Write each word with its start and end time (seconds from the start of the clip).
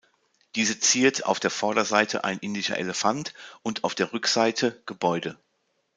Diese 0.55 0.79
ziert 0.79 1.27
auf 1.27 1.39
der 1.39 1.51
Vorderseite 1.51 2.23
ein 2.23 2.39
Indischer 2.39 2.75
Elefant 2.75 3.35
und 3.61 3.83
auf 3.83 3.93
der 3.93 4.13
Rückseite 4.13 4.81
Gebäude. 4.87 5.37